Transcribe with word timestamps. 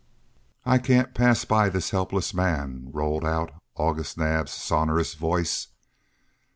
"I 0.65 0.79
can't 0.79 1.13
pass 1.13 1.45
by 1.45 1.69
this 1.69 1.91
helpless 1.91 2.33
man," 2.33 2.89
rolled 2.91 3.23
out 3.23 3.51
August 3.75 4.17
Naab's 4.17 4.49
sonorous 4.51 5.13
voice. 5.13 5.67